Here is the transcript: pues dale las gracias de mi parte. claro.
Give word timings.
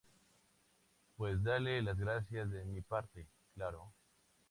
pues 1.15 1.43
dale 1.43 1.79
las 1.83 1.95
gracias 1.99 2.49
de 2.49 2.65
mi 2.65 2.81
parte. 2.81 3.27
claro. 3.53 3.93